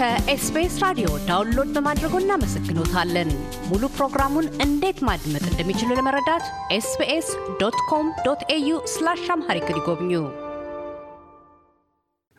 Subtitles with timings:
[0.00, 3.30] ከ SBS ራዲዮ download በማድረጎ እናመሰግኖታለን።
[3.70, 6.44] ሙሉ ፕሮግራሙን እንዴት ማድመጥ እንደሚችሉ ለመረዳት
[6.76, 7.28] SBS
[7.60, 10.12] dot com dot au slash Amharic ይጎብኙ።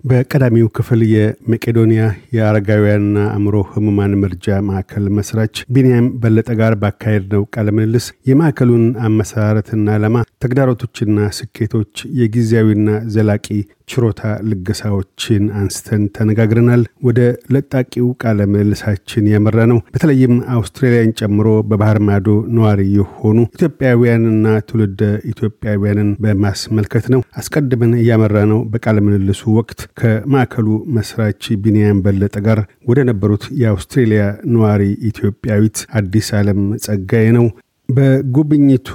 [0.04, 2.04] በቀዳሚው ክፍል የመቄዶንያ
[2.36, 10.23] የአረጋውያንና አእምሮ ህሙማን መርጃ ማዕከል መስራች ቢንያም በለጠ ጋር ባካሄድነው ቃለ ምልልስ የማዕከሉን አመሰራረትና ዓላማ፣
[10.43, 13.48] ተግዳሮቶችና ስኬቶች፣ የጊዜያዊና ዘላቂ
[13.91, 17.19] ችሮታ ልገሳዎችን አንስተን ተነጋግረናል። ወደ
[17.54, 24.29] ለጣቂው ቃለ ምልልሳችን ያመራ ነው። በተለይም አውስትራሊያን ጨምሮ በባህር ማዶ ነዋሪ የሆኑ ኢትዮጵያውያንና
[24.69, 31.29] ትውልደ ኢትዮጵያውያንን በማስመልከት ነው። አስቀድመን እያመራ ነው በቃለ ምልልሱ ወቅት ከማዕከሉ መስራች
[31.64, 37.45] ቢንያም በለጠ ጋር ወደ ነበሩት የአውስትሬሊያ ነዋሪ ኢትዮጵያዊት አዲስ ዓለም ጸጋዬ ነው።
[37.91, 38.89] በጉብኝቶ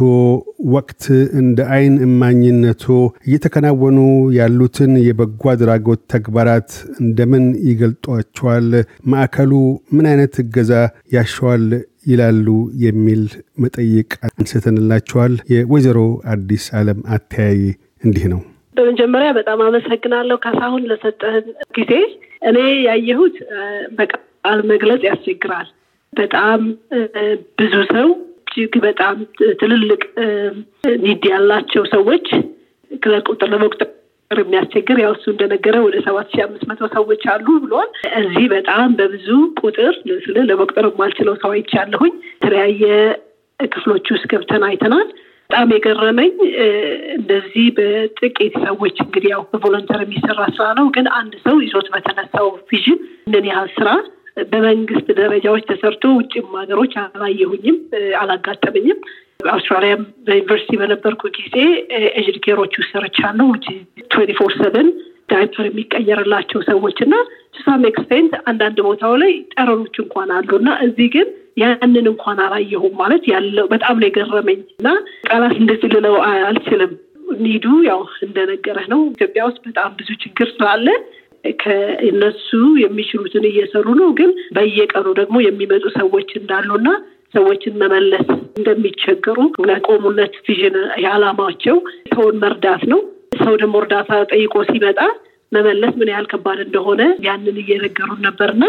[0.75, 1.05] ወቅት
[1.41, 2.85] እንደ አይን እማኝነቶ
[3.27, 3.99] እየተከናወኑ
[4.37, 8.69] ያሉትን የበጎ አድራጎት ተግባራት እንደምን ይገልጧቸዋል?
[9.07, 9.53] ማዕከሉ
[9.97, 10.73] ምን አይነት እገዛ
[11.17, 11.65] ያሸዋል
[12.07, 12.47] ይላሉ?
[12.85, 13.23] የሚል
[13.59, 15.99] መጠይቅ አንስተንላቸዋል። የወይዘሮ
[16.35, 17.61] አዲስ ዓለም አተያይ
[18.05, 18.43] እንዲህ ነው።
[18.77, 21.47] በመጀመሪያ በጣም አመሰግናለሁ ካሳሁን ለሰጠህን
[21.79, 21.93] ጊዜ።
[22.43, 23.37] እኔ ያየሁት
[23.99, 25.69] በቃል መግለጽ ያስቸግራል።
[26.13, 26.61] በጣም
[27.59, 28.09] ብዙ ሰው
[28.59, 29.17] እጅግ በጣም
[29.61, 30.03] ትልልቅ
[31.03, 32.27] need ያላቸው ሰዎች
[33.07, 33.91] ለቁጥር ለመቁጠር
[34.31, 37.91] የሚያስቸግር ያው እሱ እንደነገረ ወደ ሰባት ሺህ አምስት መቶ ሰዎች አሉ ብሏል።
[38.21, 39.27] እዚህ በጣም በብዙ
[39.61, 39.93] ቁጥር
[40.25, 42.83] ስለ ለመቁጠር የማልችለው ሰው አይቻለሁኝ። የተለያየ
[43.61, 45.09] ክፍሎች ውስጥ ገብተን አይተናል።
[45.51, 46.33] በጣም የገረመኝ
[47.19, 52.49] እንደዚህ በጥቂት ሰዎች እንግዲህ ያው በ volunteer የሚሰራ ስራ ነው፣ ግን አንድ ሰው ይዞት በተነሳው
[52.71, 53.01] vision
[53.33, 53.91] ምን ያህል ስራ
[54.37, 57.77] በመንግስት ደረጃዎች ተሰርቶ ውጭም ሀገሮች አላየሁኝም፣
[58.21, 58.99] አላጋጠመኝም።
[59.53, 61.57] አውስትራሊያም በዩኒቨርሲቲ በነበርኩ ጊዜ
[62.13, 63.49] aged ውስጥ ሰርቻለሁ።
[64.11, 64.89] twenty four seven
[65.31, 67.15] diaper የሚቀየርላቸው ሰዎች እና
[67.61, 71.29] some extent አንዳንድ ቦታው ላይ ጠረኖች እንኳን አሉ እና እዚህ ግን
[71.63, 74.89] ያንን እንኳን አላየሁም። ማለት ያለው በጣም ነው የገረመኝ እና
[75.29, 76.93] ቃላት እንደዚህ ልለው አልችልም።
[77.41, 80.89] need ኡ ያው እንደነገረህ ነው። ኢትዮጵያ ውስጥ በጣም ብዙ ችግር ስላለ
[81.63, 82.49] ከእነሱ
[82.83, 86.89] የሚችሉትን እየሰሩ ነው። ግን በየቀኑ ደግሞ የሚመጡ ሰዎች እንዳሉና
[87.35, 88.27] ሰዎችን መመለስ
[88.59, 91.77] እንደሚቸገሩ ለቆሙለት vision የዓላማቸው
[92.13, 93.01] ሰውን መርዳት ነው።
[93.41, 95.01] ሰው ደግሞ እርዳታ ጠይቆ ሲመጣ
[95.53, 98.65] መመለስ ምን ያህል ከባድ እንደሆነ ያንን እየነገሩን ነበርና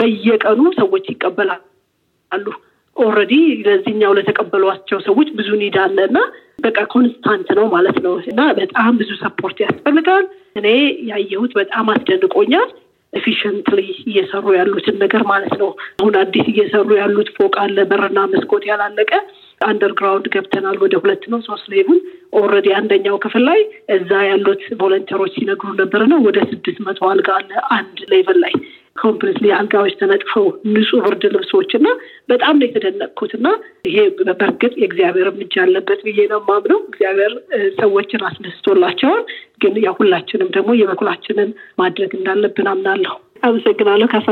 [0.00, 2.46] በየቀኑ ሰዎች ይቀበላሉ።
[2.96, 3.34] already
[3.66, 6.18] ለዚህኛው ለተቀበሏቸው ሰዎች ብዙ need አለ እና
[6.64, 10.24] በቃ constant ነው ማለት ነው እና በጣም ብዙ support ያስፈልጋል።
[10.58, 10.66] እኔ
[11.10, 12.68] ያየሁት በጣም አስደንቆኛል።
[13.12, 19.12] efficiently እየሰሩ ያሉትን ነገር ማለት ነው። አሁን አዲስ እየሰሩ ያሉት ፎቅ አለ፣ በርና መስኮት ያላለቀ
[19.60, 21.98] underground ገብተናል። ወደ ሁለት ነው ሶስት level
[22.38, 23.60] already አንደኛው ክፍል ላይ
[23.96, 28.54] እዛ ያሉት volunteer ኦች ሲነግሩ ነበር ነው ወደ ስድስት መቶ አልጋ አለ አንድ level ላይ
[29.00, 31.88] completely አልጋዎች ተነጥፈው ንጹህ ብርድ ልብሶች እና
[32.28, 33.48] በጣም ነው የተደነቅኩት። እና
[33.88, 33.96] ይሄ
[34.30, 37.34] በእርግጥ የእግዚአብሔር እርምጃ አለበት ብዬ ነው የማምነው። እግዚአብሔር
[37.80, 39.24] ሰዎችን አስደስቶላቸዋል።
[39.62, 44.30] ግን ያው ሁላችንም ደግሞ የበኩላችንን ማድረግ እንዳለብን አምናለሁ። አመሰግናለሁ ካሳ።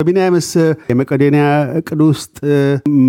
[0.00, 0.48] ቢንያምስ
[0.90, 1.44] የመቄዶንያ
[1.78, 2.36] እቅድ ውስጥ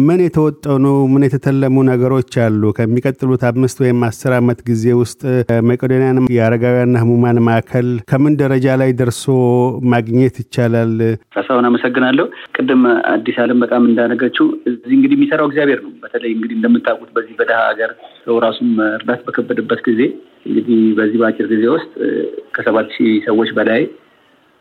[0.07, 2.71] ምን የተወጠኑ ምን የተተለሙ ነገሮች አሉ?
[2.77, 5.21] ከሚቀጥሉት አምስት ወይም አስር ዓመት ጊዜ ውስጥ
[5.69, 9.25] መቄዶንያን የአረጋውያንና ህሙማን ማዕከል ከምን ደረጃ ላይ ደርሶ
[9.93, 10.93] ማግኘት ይቻላል?
[11.35, 12.25] ካሳሁን አመሰግናለሁ።
[12.57, 17.61] ቅድም አዲስ ዓለም በጣም እንዳነገችው እዚህ እንግዲህ የሚሰራው እግዚአብሔር ነው። በተለይ እንግዲህ እንደምታውቁት በዚህ በደሃ
[17.71, 17.91] ሀገር
[18.25, 20.01] ሰው ራሱን መርዳት በከበደበት ጊዜ
[20.45, 21.91] እንግዲህ በዚህ በአጭር ጊዜ ውስጥ
[22.55, 23.81] ከሰባት ሺህ ሰዎች በላይ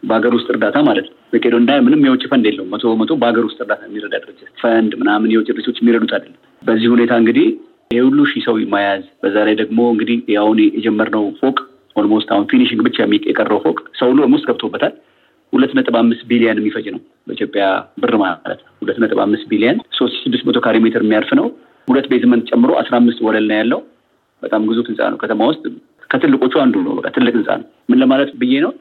[0.02, 3.82] በሀገር ውስጥ እርዳታ ማለት ነው። መቄዶንያ ምንም የውጭ ፈንድ የለውም። መቶ በመቶ በሀገር ውስጥ እርዳታ
[3.88, 7.46] የሚረዳ ድርጅት ፈንድ ምናምን የውጭ ድርጅቶች የሚረዱት አይደለም። በዚህ ሁኔታ እንግዲህ
[7.90, 11.56] ይህ ሁሉ ሺህ ሰው መያዝ በዛ ላይ ደግሞ እንግዲህ አሁን የጀመርነው ፎቅ
[11.96, 14.92] almost አሁን finishing ብቻ የቀረው ፎቅ ሰው ሁሉ almost ገብቶበታል።
[15.52, 17.64] ሁለት ነጥብ አምስት ቢሊየን የሚፈጅ ነው በኢትዮጵያ
[18.02, 21.46] ብር ማለት ነው። ሁለት ነጥብ አምስት ቢሊየን ሶስት ስድስት መቶ ካሬ ሜትር የሚያርፍ ነው።
[21.88, 23.80] ሁለት basement ጨምሮ አስራ አምስት ወለል ነው ያለው።
[24.42, 25.64] በጣም ግዙፍ ህንፃ ነው። ከተማ ውስጥ
[26.10, 28.72] ከትልልቆቹ አንዱ ነው። በቃ ትልቅ ህንፃ ነው። ምን ለማለት ብዬ ነው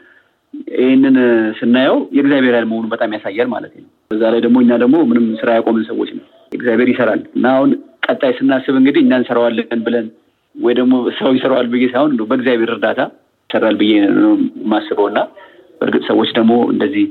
[0.78, 1.18] ይህንን
[1.60, 5.50] ስናየው የእግዚአብሔር ያህል መሆኑ በጣም ያሳያል ማለት ነው። በዛ ላይ ደግሞ እኛ ደግሞ ምንም ስራ
[5.58, 7.72] ያቆምን ሰዎች ነው። እግዚአብሔር ይሰራል እና አሁን
[8.08, 10.08] ቀጣይ ስናስብ እንግዲህ እኛ እንሰራዋለን ብለን
[10.56, 13.02] ወይ ደግሞ ሰው ይሰራዋል ብዬ ሳይሆን በእግዚአብሔር እርዳታ
[13.50, 14.32] ይሰራል ብዬ ነው
[14.62, 15.20] የማስበው እና
[15.80, 17.06] በእርግጥ ሰዎች ደግሞ እንደዚህ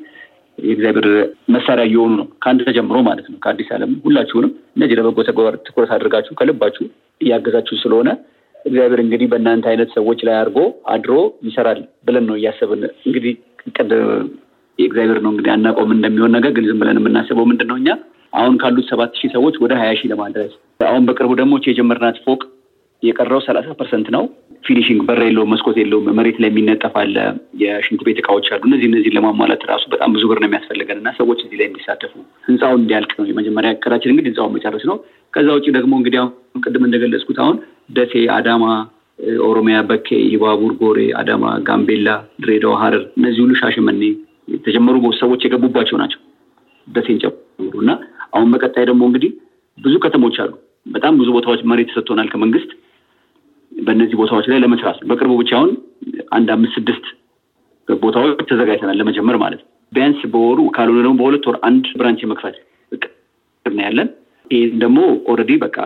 [0.58, 1.06] የእግዚአብሔር
[1.54, 6.34] መሳሪያ እየሆኑ ነው ከአንድ ተጀምሮ ማለት ነው። ከአዲስ ዓለም ሁላችሁንም እነዚህ ለበጎ ተግባር ትኩረት አድርጋችሁ
[6.40, 6.84] ከልባችሁ
[7.20, 8.08] እያገዛችሁ ስለሆነ
[8.64, 10.58] እግዚአብሔር እንግዲህ በእናንተ አይነት ሰዎች ላይ አድርጎ
[10.88, 11.12] አድሮ
[11.46, 13.34] ይሰራል ብለን ነው እያሰብን እንግዲህ
[13.76, 13.90] ዕቅድ
[14.78, 17.88] የእግዚአብሔር ነው እንግዲህ አናውቀውም እንደሚሆን ነገር ግን ዝም ብለን የምናስበው ምንድን ነው እኛ?
[18.32, 20.52] አሁን ካሉት ሰባት ሺህ ሰዎች ወደ ሀያ ሺህ ለማድረስ
[20.86, 22.40] አሁን በቅርቡ ደግሞ የጀመርናት ፎቅ
[23.02, 24.22] የቀረው ሰላሳ percent ነው።
[24.64, 27.16] finishing በር የለውም፣ መስኮት የለውም፣ መሬት ላይ የሚነጠፍ አለ፣
[27.62, 31.40] የሽንት ቤት እቃዎች አሉ። እነዚህ እነዚህን ለማሟላት ራሱ በጣም ብዙ ብር ነው የሚያስፈልገን እና ሰዎች
[31.44, 32.12] እዚህ ላይ እንዲሳተፉ
[32.48, 34.96] ህንፃውን እንዲያልቅ ነው የመጀመሪያ እቅዳችን። እንግዲህ ህንፃውን መጨረስ ነው።
[35.34, 36.32] ከዛ ውጭ ደግሞ እንግዲህ አሁን
[36.64, 37.56] ቅድም እንደገለጽኩት አሁን
[37.90, 38.64] ደሴ፣ አዳማ፣
[39.46, 42.08] ኦሮሚያ፣ በኬ፣ ኢሉባቡር፣ ጎሬ፣ አዳማ፣ ጋምቤላ፣
[42.42, 44.02] ድሬዳዋ፣ ሀረር እነዚህ ሁሉ ሻሸመኔ
[44.48, 46.20] የተጀመሩ ሰዎች የገቡባቸው ናቸው
[46.86, 47.92] ደሴን ጨምሮ እና
[48.34, 49.30] አሁን በቀጣይ ደግሞ እንግዲህ
[49.78, 50.52] ብዙ ከተሞች አሉ።
[50.86, 52.70] በጣም ብዙ ቦታዎች መሬት ተሰጥቶናል ከመንግስት
[53.78, 55.70] በእነዚህ ቦታዎች ላይ ለመስራት ነው። በቅርቡ ብቻ አሁን
[56.32, 57.04] አንድ አምስት ስድስት
[57.88, 62.56] ቦታዎች ተዘጋጅተናል ለመጀመር ማለት ነው። ቢያንስ በወሩ ካልሆነ ደግሞ በሁለት ወር አንድ branch የመክፈት
[63.66, 64.08] ነው ያለን።
[64.50, 64.98] ይህም ደግሞ
[65.30, 65.76] already በቃ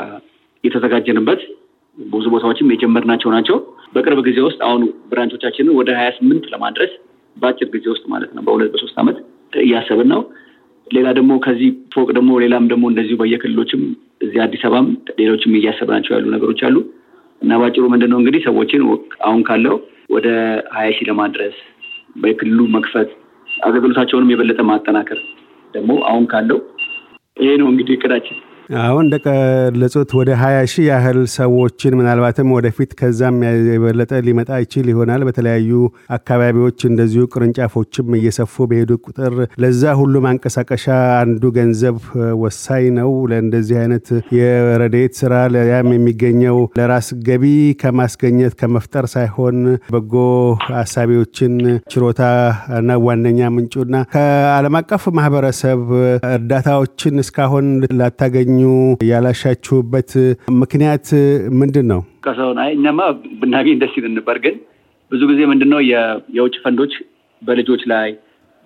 [0.65, 1.41] የተዘጋጀንበት
[1.99, 3.57] ብዙ ቦታዎችም የጀመርናቸው ናቸው።
[3.95, 6.93] በቅርብ ጊዜ ውስጥ አሁን branch ኦቻችንን ወደ ሀያ ስምንት ለማድረስ
[7.37, 9.19] በአጭር ጊዜ ውስጥ ማለት ነው በሁለት በሶስት ዓመት
[9.63, 10.21] እያሰብን ነው።
[10.87, 13.83] ሌላ ደግሞ ከዚህ ፎቅ ደግሞ ሌላም ደግሞ እንደዚሁ በየክልሎችም
[14.25, 14.89] እዚህ አዲስ አበባም
[15.21, 16.77] ሌሎችም እያሰብናቸው ያሉ ነገሮች አሉ
[17.43, 18.83] እና ባጭሩ ምንድን ነው እንግዲህ ሰዎችን
[19.27, 19.77] አሁን ካለው
[20.11, 20.29] ወደ
[20.77, 21.57] ሀያ ሺህ ለማድረስ
[22.17, 23.11] በክልሉ መክፈት
[23.49, 25.21] አገልግሎታቸውንም የበለጠ ማጠናከር
[25.75, 26.59] ደግሞ አሁን ካለው
[27.37, 28.39] ይሄ ነው እንግዲህ እቅዳችን።
[28.83, 33.37] አሁን እንደገለጹት ወደ ሀያ ሺህ ያህል ሰዎችን ምናልባትም ወደፊት ከዛም
[33.69, 35.71] የበለጠ ሊመጣ ይችል ይሆናል። በተለያዩ
[36.17, 40.87] አካባቢዎች እንደዚሁ ቅርንጫፎችም እየሰፉ በሄዱ ቁጥር ለዛ ሁሉ ማንቀሳቀሻ
[41.23, 41.99] አንዱ ገንዘብ
[42.43, 44.07] ወሳኝ ነው። ለእንደዚህ አይነት
[44.39, 45.35] የረድኤት ስራ
[45.73, 47.45] ያም የሚገኘው ለራስ ገቢ
[47.83, 49.59] ከማስገኘት ከመፍጠር ሳይሆን
[49.93, 50.15] በጎ
[50.83, 51.55] አሳቢዎችን
[51.93, 52.23] ችሮታ
[52.89, 55.81] ነው ዋነኛ ምንጩና ከዓለም አቀፍ ማህበረሰብ
[56.33, 57.67] እርዳታዎችን እስካሁን
[57.99, 58.52] ላታገኙ
[59.11, 60.11] ያላሻችሁበት
[60.61, 61.07] ምክንያት
[61.61, 62.01] ምንድን ነው?
[62.27, 63.01] ከሰውን አይ እኛማ
[63.41, 64.57] ብናገኝ ደስ ይለን ነበር። ግን
[65.11, 65.81] ብዙ ጊዜ ምንድን ነው
[66.37, 66.93] የውጭ ፈንዶች
[67.43, 68.11] በልጆች ላይ፣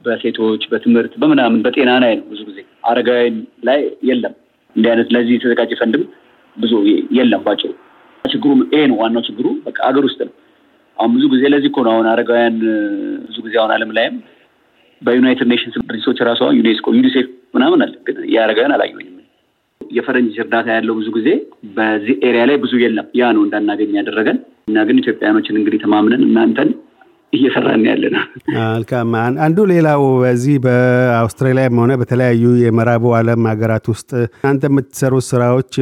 [0.05, 2.59] በሴቶች፣ በትምህርት፣ በምናምን በጤና ላይ ነው ብዙ ጊዜ
[2.91, 3.37] አረጋውያን
[3.69, 4.35] ላይ የለም።
[4.77, 6.05] እንዲህ አይነት ለዚህ የተዘጋጀ ፈንድም
[6.57, 6.73] ብዙ
[7.19, 7.43] የለም።
[8.25, 10.35] ችግሩ ይሄ ነው። ዋናው ችግሩ በቃ ሀገር ውስጥ ነው።
[10.97, 12.57] አሁን ብዙ ጊዜ ለዚህ እኮ ነው አሁን አረጋውያን
[13.27, 14.15] ብዙ ጊዜ አሁን ዓለም ላይም
[15.03, 19.16] በ United Nations ድርጅቶች ራሱ ዩኔስኮ ዩኒሴፍ ምናምን አለ፣ ግን የአረጋውያን አላየሁኝም።
[19.97, 21.29] የፈረንጅ እርዳታ ያለው ብዙ ጊዜ
[21.77, 24.39] በዚህ area ላይ ብዙ የለም። ያ ነው እንዳናገኝ ያደረገን
[24.69, 26.71] እና ግን ኢትዮጵያውያኖችን እንግዲህ ተማምነን እናንተን
[27.33, 28.25] እየሰራን ያለ ነው።
[28.57, 29.11] መልካም።
[29.45, 35.73] አንዱ ሌላው በዚህ በአውስትራሊያም ሆነ በተለያዩ የምዕራቡ ዓለም ሀገራት ውስጥ እናንተ የምትሰሩት ስራዎች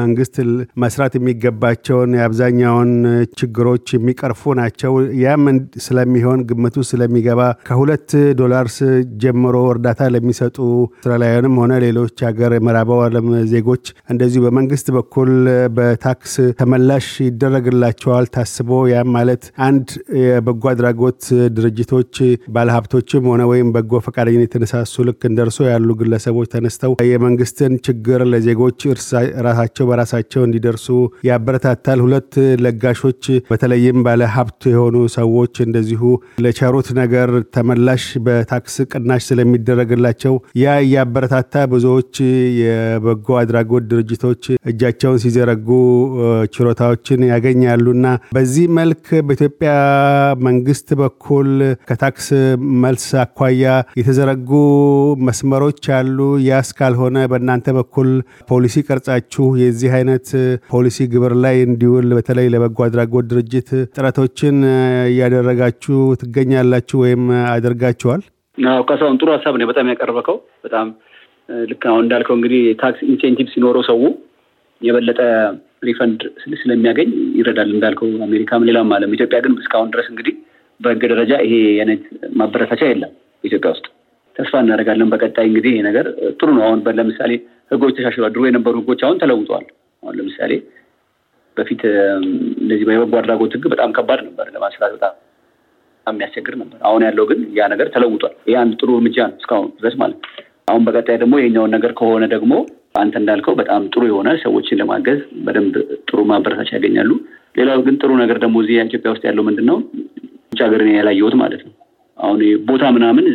[0.00, 0.36] መንግስት
[0.84, 2.92] መስራት የሚገባቸውን የአብዛኛውን
[3.40, 4.92] ችግሮች የሚቀርፉ ናቸው።
[5.24, 5.44] ያም
[5.84, 8.10] ስለሚሆን ግምቱ ስለሚገባ ከሁለት
[8.40, 8.78] ዶላርስ
[9.22, 15.30] ጀምሮ እርዳታ ለሚሰጡ አውስትራሊያውያንም ሆነ ሌሎች ሀገር ምዕራባዊ ዓለም ዜጎች እንደዚሁ በመንግስት በኩል
[15.76, 19.88] በታክስ ተመላሽ ይደረግላቸዋል ታስቦ ያም ማለት አንድ
[20.22, 20.62] የበጎ
[20.96, 21.22] አድራጎት
[21.56, 22.14] ድርጅቶች
[22.54, 28.80] ባለሀብቶችም ሆነ ወይም በጎ ፈቃደኝነት የተነሳሱ ልክ እንደርሶ ያሉ ግለሰቦች ተነስተው የመንግስትን ችግር ለዜጎች
[29.46, 30.86] ራሳቸው በራሳቸው እንዲደርሱ
[31.28, 32.32] ያበረታታል። ሁለት
[32.64, 36.02] ለጋሾች በተለይም ባለ ሀብት የሆኑ ሰዎች እንደዚሁ
[36.44, 41.42] ለቸሩት ነገር ተመላሽ በታክስ ቅናሽ ስለሚደረግላቸው ያ እያበረታታ
[41.74, 42.14] ብዙዎች
[42.60, 45.68] የበጎ አድራጎት ድርጅቶች እጃቸውን ሲዘረጉ
[46.54, 48.06] ችሮታዎችን ያገኛሉና
[48.36, 49.72] በዚህ መልክ በኢትዮጵያ
[50.46, 51.48] መንግስት በኩል
[51.88, 52.26] ከታክስ
[52.82, 53.64] መልስ አኳያ
[53.98, 54.50] የተዘረጉ
[55.28, 58.10] መስመሮች አሉ። ያስ ካልሆነ በእናንተ በኩል
[58.50, 60.28] ፖሊሲ ቀርጻችሁ የዚህ አይነት
[60.70, 64.58] ፖሊሲ ግብር ላይ እንዲውል በተለይ ለበጎ አድራጎት ድርጅት ጥረቶችን
[65.10, 67.24] እያደረጋችሁ ትገኛላችሁ ወይም
[67.54, 68.22] አድርጋችኋል?
[68.88, 70.86] ካሳሁን ጥሩ ሀሳብ ነው በጣም ያቀረበከው። በጣም
[71.64, 73.98] ልክ አሁን እንዳልከው እንግዲህ tax incentive ሲኖረው ሰው
[74.80, 75.20] የበለጠ
[75.84, 76.20] refund
[76.60, 80.34] ስለሚያገኝ ይረዳል። እንዳልከው አሜሪካም ሌላም አለም። ኢትዮጵያ ግን እስካሁን ድረስ እንግዲህ
[80.80, 82.02] በህግ ደረጃ ይሄ የነት
[82.36, 83.12] ማበረታቻ የለም
[83.44, 83.86] ኢትዮጵያ ውስጥ።
[84.36, 86.06] ተስፋ እናደርጋለን በቀጣይ እንግዲህ ይሄ ነገር
[86.38, 87.32] ጥሩ ነው። አሁን ለምሳሌ
[87.70, 89.66] ህጎች ተሻሽሏል። ድሮ የነበሩ ህጎች አሁን ተለውጠዋል።
[90.02, 90.52] አሁን ለምሳሌ
[91.56, 91.82] በፊት
[92.60, 95.12] እንደዚህ በበጎ አድራጎት ህግ በጣም ከባድ ነበር ለማስራት በጣም
[96.06, 99.94] የሚያስቸግር ነበር። አሁን ያለው ግን ያ ነገር ተለውጧል። ይሄ አንድ ጥሩ እርምጃ ነው እስካሁን ድረስ
[100.00, 100.18] ማለት
[100.68, 102.52] አሁን በቀጣይ ደግሞ የኛውን ነገር ከሆነ ደግሞ
[102.94, 105.74] አንተ እንዳልከው በጣም ጥሩ የሆነ ሰዎችን ለማገዝ በደንብ
[106.08, 107.10] ጥሩ ማበረታቻ ያገኛሉ።
[107.58, 109.78] ሌላው ግን ጥሩ ነገር ደግሞ እዚህ ኢትዮጵያ ውስጥ ያለው ምንድን ነው
[110.54, 111.72] ውጭ ሀገር ያላየሁት ማለት ነው።
[112.18, 113.26] አሁን ቦታ ምናምን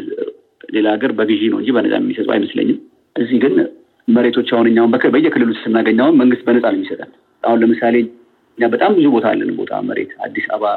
[0.76, 2.78] ሌላ ሀገር በግዢ ነው እንጂ በነፃ የሚሰጡ አይመስለኝም።
[3.16, 3.54] እዚህ ግን
[4.08, 7.12] መሬቶች አሁን እኛውን በየክልሉ ስናገኝ አሁን መንግስት በነፃ ነው የሚሰጠን።
[7.44, 7.96] አሁን ለምሳሌ
[8.58, 10.72] እኛ በጣም ብዙ ቦታ አለን ቦታ መሬት አዲስ አበባ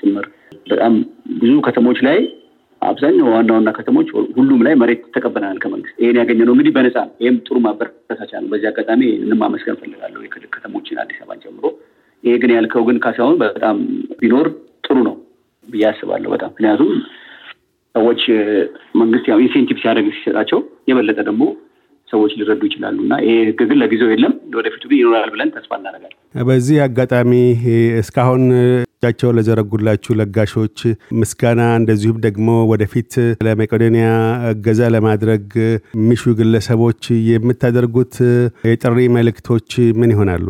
[0.00, 0.26] ጭምር
[0.66, 0.92] በጣም
[1.40, 2.18] ብዙ ከተሞች ላይ
[2.82, 7.36] አብዛኛው ዋና ዋና ከተሞች ሁሉም ላይ መሬት ተቀበለናል ከመንግስት። ይሄን ያገኘነው እንግዲህ በነፃ ነው። ይህም
[7.46, 11.64] ጥሩ ማበረታቻ ነው። በዚህ አጋጣሚ እንማመስገን ፈልጋለሁ የክልል ከተሞችን አዲስ አበባን ጨምሮ።
[12.24, 13.76] ይሄ ግን ያልከው ግን ካሳሁን በጣም
[14.18, 14.48] ቢኖር
[14.86, 15.14] ጥሩ ነው
[15.68, 16.92] ብዬ አስባለሁ። በጣም ምክንያቱም
[17.94, 18.22] ሰዎች
[19.00, 20.58] መንግስት ያው incentive ሲያደርግ ሲሰጣቸው
[20.90, 21.42] የበለጠ ደግሞ
[22.08, 26.16] ሰዎች ሊረዱ ይችላሉ እና ይሄ ህግ ግን ለጊዜው የለም። ወደፊቱ ግን ይኖራል ብለን ተስፋ እናደርጋለን።
[26.48, 27.32] በዚህ አጋጣሚ
[28.00, 28.44] እስካሁን
[28.94, 30.78] እጃቸው ለዘረጉላችሁ ለጋሾች
[31.20, 33.12] ምስጋና፣ እንደዚሁም ደግሞ ወደፊት
[33.46, 34.08] ለመቄዶንያ
[34.50, 35.44] እገዛ ለማድረግ
[35.94, 38.16] የሚሹ ግለሰቦች የምታደርጉት
[38.70, 40.46] የጥሪ መልእክቶች ምን ይሆናሉ?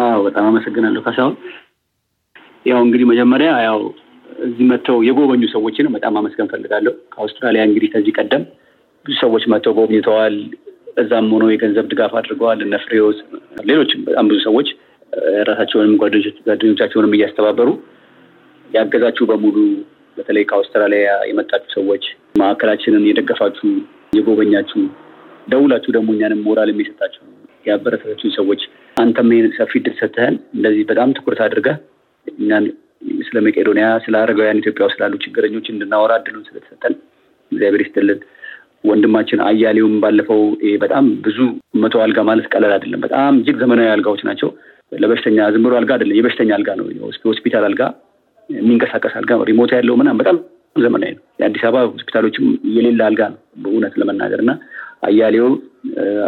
[0.00, 1.36] አዎ በጣም አመሰግናለሁ ካሳሁን።
[2.66, 3.80] ያው እንግዲህ መጀመሪያ ያው
[4.44, 8.42] እዚህ መጥተው የጎበኙ ሰዎችን በጣም አመስገን ፈልጋለሁ። ከአውስትራሊያ እንግዲህ ከዚህ ቀደም
[9.06, 10.36] ብዙ ሰዎች መጥተው ጎብኝተዋል።
[11.02, 13.18] እዛም ሆኖ የገንዘብ ድጋፍ አድርገዋል። እነ ፍሬዎት፣
[13.64, 14.68] ሌሎችም በጣም ብዙ ሰዎች
[15.48, 15.94] ራሳቸውንም
[16.46, 17.68] ጓደኞቻቸውንም እያስተባበሩ
[18.70, 19.56] ያገዛችሁ በሙሉ
[20.16, 22.04] በተለይ ከአውስትራሊያ የመጣችሁ ሰዎች
[22.38, 23.68] ማዕከላችንን የደገፋችሁ
[24.16, 24.80] የጎበኛችሁ፣
[25.48, 27.22] ደውላችሁ ደግሞ እኛንም ሞራል የሚሰጣችሁ
[27.66, 28.62] ያበረታታችሁ ሰዎች
[28.96, 31.76] አንተም ሰፊ ድል ሰጥተህን እንደዚህ በጣም ትኩረት አድርገህ
[32.26, 32.64] እኛን
[33.26, 36.94] ስለ መቄዶንያ ስለ አረጋውያን ኢትዮጵያ ውስጥ ስላሉ ችግረኞች እንድናወራ እድሉን ስለተሰጠን
[37.52, 38.20] እግዚአብሔር ይስጥልን።
[38.84, 40.40] ወንድማችን አያሌውም ባለፈው
[40.82, 41.38] በጣም ብዙ
[41.82, 44.48] መቶ አልጋ ማለት ቀለል አይደለም። በጣም እጅግ ዘመናዊ አልጋዎች ናቸው።
[44.96, 46.86] ለበሽተኛ ዝም ብሎ አልጋ አይደለም፣ የበሽተኛ አልጋ ነው።
[47.26, 47.82] ሆስፒታል አልጋ፣
[48.48, 50.36] የሚንቀሳቀስ አልጋ፣ ሪሞት ያለው ምናምን በጣም
[50.76, 54.52] ዘመናዊ ነው። የአዲስ አበባ ሆስፒታሎችም የሌለ አልጋ ነው በእውነት ለመናገር እና
[55.02, 55.48] አያሌው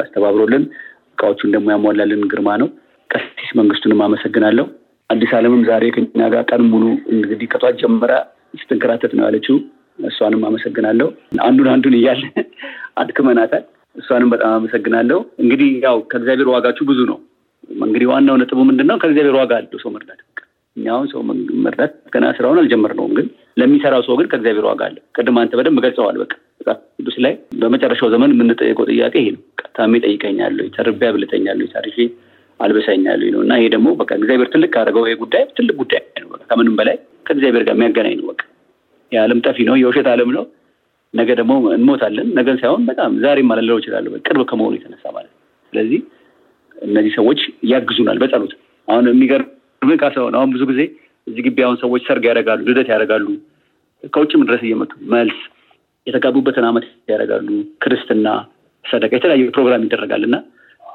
[0.00, 0.64] አስተባብሮልን
[1.12, 2.68] እቃዎቹን ደግሞ ያሟላልን ግርማ ነው።
[3.10, 4.66] ቀሲስ መንግስቱንም አመሰግናለሁ።
[5.10, 8.12] አዲስ አለምም ዛሬ ከኛ ጋር ቀን ሙሉ እንግዲህ ከጧት ጀምራ
[8.60, 9.56] ስትንከራተት ነው ያለችው።
[10.02, 11.06] እሷንም አመሰግናለሁ።
[11.44, 12.22] አንዱን አንዱን እያለ
[13.02, 13.62] አድክመናታል።
[13.96, 17.18] እሷንም በጣም አመሰግናለሁ። እንግዲህ ያው ከእግዚአብሔር ዋጋችሁ ብዙ ነው።
[17.82, 18.90] እንግዲህ ዋናው ነጥቡ ምንድን?
[19.02, 20.20] ከእግዚአብሔር ዋጋ አለው ሰው መርዳት።
[20.76, 21.20] እኛ ሰው
[21.64, 23.26] መርዳት ገና ስራውን አልጀመርነውም፣ ግን
[23.60, 26.34] ለሚሰራው ሰው ግን ከእግዚአብሔር ዋጋ አለ። ቅድም አንተ በደንብ ገልጸዋል። በቃ
[26.98, 29.42] ቅዱስ ላይ በመጨረሻው ዘመን የምንጠየቀው ጥያቄ ይሄ ነው።
[29.76, 31.66] ታሜ ጠይቀኛለሁ፣ ተርቤ አብልተኛለሁ፣
[32.60, 36.28] ታሪሼ አልበሳኛለሁ ነው እና ይሄ ደግሞ በቃ እግዚአብሔር ትልቅ ካደረገው ይሄ ጉዳይ ትልቅ ጉዳይ ነው።
[36.34, 36.96] በቃ ከምንም በላይ
[37.26, 38.42] ከእግዚአብሔር ጋር የሚያገናኝ ነው። በቃ
[39.12, 40.44] የዓለም ጠፊ ነው፣ የውሸት ዓለም ነው።
[41.14, 45.40] ነገ ደግሞ እንሞታለን። ነገን ሳይሆን በጣም ዛሬም አላለው ይችላሉ፣ ቅርብ ከመሆኑ የተነሳ ማለት ነው።
[45.72, 46.00] ስለዚህ
[46.76, 48.54] እነዚህ ሰዎች ያግዙናል በጸሎት
[48.88, 49.52] አሁን የሚገርም
[50.02, 50.80] ካሳሁን አሁን ብዙ ጊዜ
[51.26, 53.26] እዚህ ግቢ አሁን ሰዎች ሰርግ ያደርጋሉ፣ ልደት ያደርጋሉ፣
[54.12, 55.38] ከውጭም ድረስ እየመጡ መልስ
[56.06, 57.48] የተጋቡበትን ዓመት ያደርጋሉ፣
[57.82, 58.26] ክርስትና፣
[58.84, 60.36] ሰደቃ፣ የተለያዩ ፕሮግራም ይደረጋል እና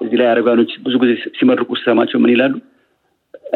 [0.01, 2.53] እዚህ ላይ አረጋኖች ብዙ ጊዜ ሲመርቁ ስሰማቸው ምን ይላሉ?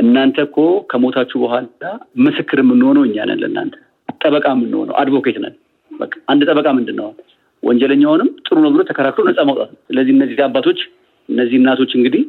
[0.02, 0.58] እናንተ እኮ
[0.92, 1.84] ከሞታችሁ በኋላ
[2.26, 3.76] ምስክር የምንሆነው እኛ ነን፣ ለእናንተ
[4.22, 5.56] ጠበቃ የምንሆነው አድቮኬት ነን።
[6.32, 7.08] አንድ ጠበቃ ምንድን ነው
[7.64, 10.80] ወንጀለኛውንም ጥሩ ነው ብሎ ተከራክሮ ነፃ ማውጣት ነው። ስለዚህ እነዚህ አባቶች
[11.30, 12.24] እነዚህ እናቶች እንግዲህ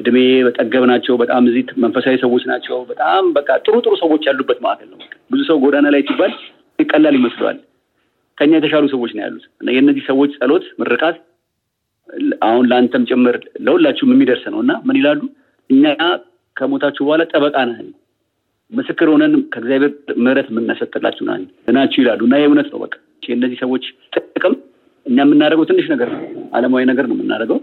[0.00, 0.16] እድሜ
[0.46, 5.00] በጠገብ ናቸው። በጣም እዚህ መንፈሳዊ ሰዎች ናቸው። በጣም በቃ ጥሩ ጥሩ ሰዎች ያሉበት ማዕከል ነው።
[5.30, 6.32] ብዙ ሰው ጎዳና ላይ ሲባል
[6.78, 7.58] ቀላል ይመስለዋል።
[8.38, 11.16] ከኛ የተሻሉ ሰዎች ነው ያሉት የእነዚህ ሰዎች ጸሎት፣ ምርቃት
[12.46, 15.20] አሁን ለአንተም ጭምር ለሁላችሁም የሚደርስ ነው እና ምን ይላሉ?
[15.70, 15.84] እኛ
[16.56, 17.88] ከሞታችሁ በኋላ ጠበቃ ነን፣
[18.72, 19.92] ምስክር ሆነን ከእግዚአብሔር
[20.22, 21.24] ምሕረት የምናሰጥላችሁ
[21.76, 22.94] ናችሁ ይላሉ እና የእውነት ነው። በቃ
[23.26, 23.84] የእነዚህ ሰዎች
[24.16, 24.54] ጥቅም
[25.06, 26.22] እኛ የምናደርገው ትንሽ ነገር ነው፣
[26.54, 27.58] ዓለማዊ ነገር ነው የምናደርገው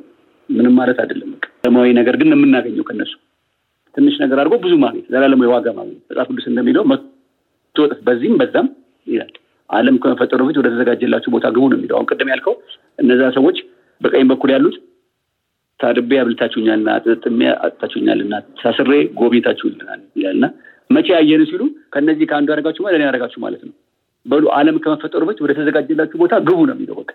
[0.50, 1.48] ምንም ማለት አይደለም። በቃ
[2.00, 3.14] ነገር ግን የምናገኘው ከነሱ
[3.96, 7.78] ትንሽ ነገር አድርጎ ብዙ ማግኘት ዘላለማዊ ዋጋ ማግኘት መጽሐፍ ቅዱስ እንደሚለው መቶ
[8.08, 8.68] በዚህም በዛም
[9.08, 9.32] ይላል።
[9.70, 12.56] ዓለም ከመፈጠሩ በፊት ወደ ተዘጋጀላችሁ ቦታ ግቡ ነው የሚለው። አሁን ቅድም ያልከው
[13.00, 13.58] እነዛ ሰዎች
[14.02, 14.76] በቀኝ በኩል ያሉት
[15.80, 18.90] ታድቤ አብልታችሁኛልና ጥጥሜ አጥታችሁኛልና ሳስሬ
[19.20, 20.46] ጎብኝታችሁልናል ይላልና
[20.90, 21.62] መቼ ያየን ሲሉ
[21.94, 23.74] ከእነዚህ ከአንዱ ያደረጋችሁ ማለት ያደረጋችሁ ማለት ነው።
[24.26, 27.12] በሉ ዓለም ከመፈጠሩ በፊት ወደ ተዘጋጀላችሁ ቦታ ግቡ ነው የሚለው በቃ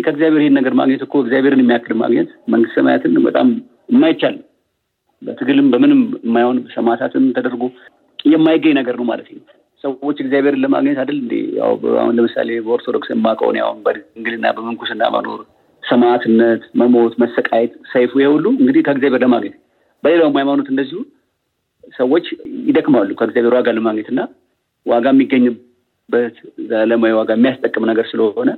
[0.00, 3.48] ከእግዚአብሔር ይህን ነገር ማግኘት እኮ እግዚአብሔርን የሚያክል ማግኘት መንግስት ሰማያትን በጣም
[3.92, 4.36] የማይቻል
[5.22, 7.64] በትግልም በምንም የማይሆን ሰማዕታትም ተደርጎ
[8.26, 9.42] የማይገኝ ነገር ነው ማለት ነው።
[9.84, 11.34] ሰዎች እግዚአብሔርን ለማግኘት አይደል እንዴ?
[11.58, 15.40] ያው አሁን ለምሳሌ በኦርቶዶክስ የማውቀውን ያው በድንግልና በምንኩስና መኖር፣
[15.92, 19.56] ሰማዕትነት፣ መሞት፣ መሰቃየት፣ ሰይፉ ይሄ ሁሉ እንግዲህ ከእግዚአብሔር ለማግኘት
[20.04, 21.00] በሌላውም ሃይማኖት እንደዚሁ
[21.94, 22.26] ሰዎች
[22.68, 24.20] ይደክማሉ ከእግዚአብሔር ዋጋ ለማግኘት እና
[24.86, 26.36] ዋጋ የሚገኝበት
[26.68, 28.50] ዘላለማዊ ዋጋ የሚያስጠቅም ነገር ስለሆነ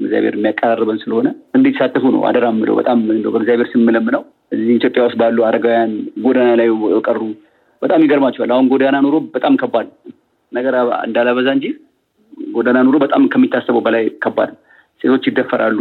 [0.00, 5.38] እግዚአብሔር የሚያቀራርበን ስለሆነ እንዲሳተፉ ነው አደራ የምለው። በጣም በእግዚአብሔር ስም የምለምነው እዚህ ኢትዮጵያ ውስጥ ባሉ
[5.46, 5.92] አረጋውያን
[6.24, 7.20] ጎዳና ላይ የቀሩ
[7.82, 9.88] በጣም ይገርማቸዋል። አሁን ጎዳና ኑሮ በጣም ከባድ
[10.52, 10.74] ነገር
[11.06, 11.66] እንዳላበዛ እንጂ
[12.54, 14.50] ጎዳና ኑሮ በጣም ከሚታሰበው በላይ ከባድ
[15.00, 15.78] ሴቶች ይደፈራሉ።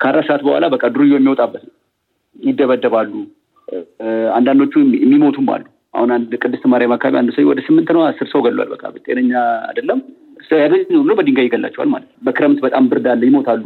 [0.00, 1.64] ከአራት ሰዓት በኋላ በቃ ዱርዮ የሚወጣበት
[2.36, 3.12] ይደበደባሉ።
[4.36, 8.40] አንዳንዶቹ የሚሞቱም አሉ። አሁን አንድ ቅድስት ማርያም አካባቢ አንድ ሰው ወደ ስምንት ነው አስር ሰው
[8.46, 9.32] ገሏል። በቃ ጤነኛ
[9.68, 9.98] አይደለም
[10.56, 13.62] ያገኝ ብሎ በድንጋይ ይገላቸዋል ማለት በክረምት በጣም ብርድ አለ፣ ይሞታሉ።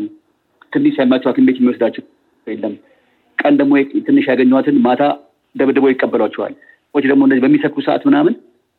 [0.73, 2.05] ትንሽ ሳይማቸው ሐኪም ቤት የሚወስዳቸው
[2.47, 2.75] የለም።
[3.39, 3.73] ቀን ደግሞ
[4.07, 5.03] ትንሽ ያገኟትን ማታ
[5.55, 6.55] ደብድበው ይቀበሏቸዋል።
[6.95, 8.35] ሰዎች ደግሞ እንደዚህ በሚሰክሩ ሰዓት ምናምን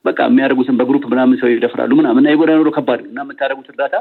[0.06, 3.96] በቃ የሚያደርጉትን በ group ምናምን ሰው ይደፍራሉ ምናምን እና የጎዳና ኑሮ ከባድ እና የምታደርጉት እርዳታ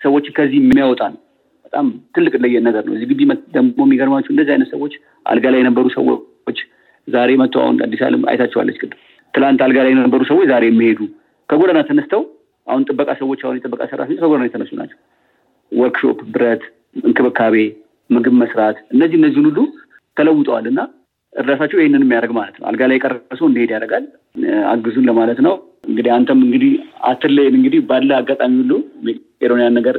[0.00, 1.20] ሰዎችን ከዚህ የሚያወጣ ነው።
[1.68, 3.20] በጣም ትልቅ ለየ ነገር ነው። እዚህ ግቢ
[3.56, 4.92] ደግሞ የሚገርማችሁ እንደዚህ አይነት ሰዎች
[5.26, 6.58] አልጋ ላይ የነበሩ ሰዎች
[7.08, 8.98] ዛሬ መጥተው አሁን አዲስ ዓለም አይታቸዋለች ቅድም።
[9.34, 11.00] ትላንት አልጋ ላይ የነበሩ ሰዎች ዛሬ የሚሄዱ
[11.48, 12.22] ከጎዳና ተነስተው
[12.66, 14.98] አሁን ጥበቃ ሰዎች አሁን የጥበቃ ሰራተኞች ከጎዳና የተነሱ ናቸው።
[15.72, 16.62] ወርክሾፕ፣ ብረት፣
[17.02, 17.56] እንክብካቤ
[18.10, 19.58] ምግብ መስራት እነዚህ እነዚህን ሁሉ
[20.16, 20.80] ተለውጠዋል እና
[21.32, 24.04] እርዳታቸው ይህንን የሚያደርግ ማለት ነው። አልጋ ላይ የቀረ ሰው እንዲሄድ ያደርጋል።
[24.70, 25.54] አግዙን ለማለት ነው።
[25.88, 26.72] እንግዲህ አንተም እንግዲህ
[27.08, 28.72] አትለይን። እንግዲህ ባለ አጋጣሚ ሁሉ
[29.06, 29.96] መቄዶንያን ነገር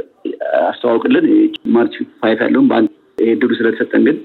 [0.69, 1.27] አስተዋውቅልን።
[1.73, 4.17] March five ያለውን ይሄ እድሉ ስለተሰጠን ግን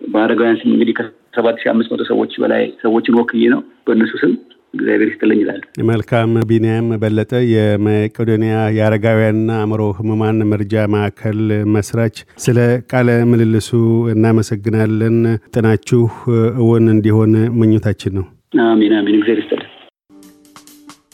[0.00, 4.32] በአረጋውያን ስም እንግዲህ ከሰባት ሺህ አምስት መቶ ሰዎች በላይ ሰዎችን ወክዬ ነው በእነሱ ስም
[4.74, 11.40] እግዚአብሔር ይስጥልኝ ይላል። መልካም። ቢንያም በለጠ የመቄዶንያ የአረጋውያንና አእምሮ ህሙማን መርጃ ማዕከል
[11.74, 12.58] መስራች፣ ስለ
[12.92, 13.70] ቃለ ምልልሱ
[14.14, 15.18] እናመሰግናለን።
[15.54, 16.02] ውጥናችሁ
[16.62, 18.26] እውን እንዲሆን ምኞታችን ነው።
[18.66, 19.61] አሜን አሜን። እግዚአብሔር